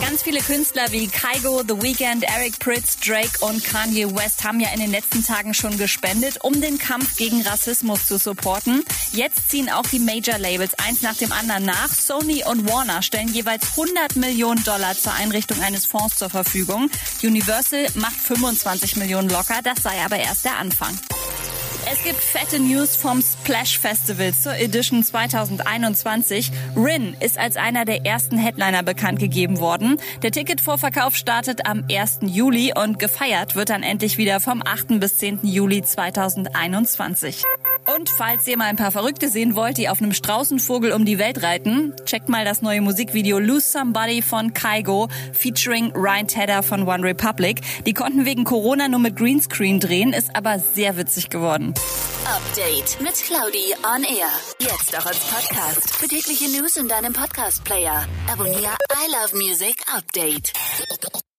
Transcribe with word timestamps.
Ganz 0.00 0.22
viele 0.22 0.40
Künstler 0.40 0.90
wie 0.90 1.08
Kygo, 1.08 1.62
The 1.66 1.82
Weeknd, 1.82 2.24
Eric 2.24 2.58
Pritz, 2.58 2.96
Drake 2.98 3.38
und 3.40 3.62
Kanye 3.62 4.06
West 4.14 4.44
haben 4.44 4.60
ja 4.60 4.70
in 4.70 4.80
den 4.80 4.90
letzten 4.90 5.24
Tagen 5.24 5.54
schon 5.54 5.76
gespendet, 5.76 6.38
um 6.42 6.60
den 6.60 6.78
Kampf 6.78 7.16
gegen 7.16 7.42
Rassismus 7.42 8.06
zu 8.06 8.18
supporten. 8.18 8.84
Jetzt 9.12 9.50
ziehen 9.50 9.68
auch 9.68 9.86
die 9.86 9.98
Major 9.98 10.38
Labels 10.38 10.72
eins 10.78 11.02
nach 11.02 11.16
dem 11.16 11.32
anderen 11.32 11.64
nach. 11.64 11.88
Sony 11.88 12.44
und 12.44 12.68
Warner 12.68 13.02
stellen 13.02 13.28
jeweils 13.28 13.70
100 13.70 14.16
Millionen 14.16 14.62
Dollar 14.64 14.94
zur 14.94 15.12
Einrichtung 15.14 15.60
eines 15.62 15.84
Fonds 15.86 16.16
zur 16.16 16.30
Verfügung. 16.30 16.90
Universal 17.22 17.86
macht 17.94 18.16
25 18.16 18.96
Millionen 18.96 19.28
locker, 19.28 19.60
das 19.62 19.82
sei 19.82 20.02
aber 20.04 20.16
erst 20.16 20.44
der 20.44 20.56
Anfang. 20.56 20.98
Es 21.90 22.04
gibt 22.04 22.20
fette 22.20 22.60
News 22.60 22.96
vom 22.96 23.22
Splash 23.22 23.78
Festival 23.78 24.34
zur 24.34 24.54
Edition 24.56 25.02
2021. 25.02 26.50
Rin 26.76 27.16
ist 27.18 27.38
als 27.38 27.56
einer 27.56 27.86
der 27.86 28.04
ersten 28.04 28.36
Headliner 28.36 28.82
bekannt 28.82 29.18
gegeben 29.18 29.58
worden. 29.58 29.98
Der 30.22 30.30
Ticketvorverkauf 30.30 31.16
startet 31.16 31.64
am 31.64 31.84
1. 31.90 32.18
Juli 32.26 32.74
und 32.76 32.98
gefeiert 32.98 33.56
wird 33.56 33.70
dann 33.70 33.82
endlich 33.82 34.18
wieder 34.18 34.38
vom 34.40 34.62
8. 34.62 35.00
bis 35.00 35.16
10. 35.16 35.40
Juli 35.44 35.82
2021. 35.82 37.42
Und 37.96 38.10
falls 38.10 38.46
ihr 38.46 38.58
mal 38.58 38.66
ein 38.66 38.76
paar 38.76 38.92
Verrückte 38.92 39.30
sehen 39.30 39.54
wollt, 39.54 39.78
die 39.78 39.88
auf 39.88 40.02
einem 40.02 40.12
Straußenvogel 40.12 40.92
um 40.92 41.06
die 41.06 41.18
Welt 41.18 41.42
reiten, 41.42 41.94
checkt 42.04 42.28
mal 42.28 42.44
das 42.44 42.60
neue 42.60 42.82
Musikvideo 42.82 43.38
Lose 43.38 43.66
Somebody 43.66 44.20
von 44.20 44.52
Kygo 44.52 45.08
featuring 45.32 45.90
Ryan 45.94 46.28
Tedder 46.28 46.62
von 46.62 46.86
One 46.86 47.02
Republic. 47.02 47.62
Die 47.86 47.94
konnten 47.94 48.26
wegen 48.26 48.44
Corona 48.44 48.88
nur 48.88 49.00
mit 49.00 49.16
Greenscreen 49.16 49.80
drehen, 49.80 50.12
ist 50.12 50.36
aber 50.36 50.58
sehr 50.58 50.98
witzig 50.98 51.30
geworden. 51.30 51.72
Update 52.26 53.00
mit 53.00 53.14
Claudi 53.14 53.74
on 53.82 54.04
Air. 54.04 54.28
Jetzt 54.60 54.98
auch 54.98 55.06
als 55.06 55.20
Podcast. 55.20 55.96
Für 55.96 56.08
tägliche 56.08 56.50
News 56.50 56.76
in 56.76 56.88
deinem 56.88 57.14
Podcast-Player. 57.14 58.06
Abonniere 58.30 58.76
I 58.92 59.10
Love 59.10 59.36
Music 59.42 59.82
Update. 59.96 60.52